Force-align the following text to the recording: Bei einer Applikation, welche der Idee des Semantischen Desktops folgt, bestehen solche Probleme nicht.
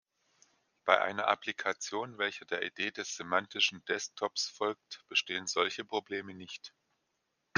Bei 0.83 0.99
einer 0.99 1.27
Applikation, 1.27 2.17
welche 2.17 2.43
der 2.47 2.63
Idee 2.63 2.89
des 2.89 3.15
Semantischen 3.15 3.85
Desktops 3.85 4.47
folgt, 4.49 5.05
bestehen 5.09 5.45
solche 5.45 5.85
Probleme 5.85 6.33
nicht. 6.33 6.73